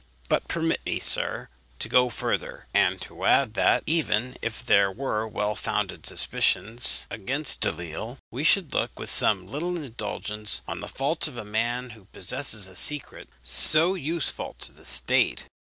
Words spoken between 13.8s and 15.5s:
useful to the state.